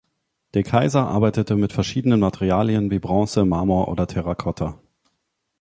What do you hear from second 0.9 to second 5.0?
arbeitete mit verschiedenen Materialien, wie Bronze, Marmor oder Terracotta.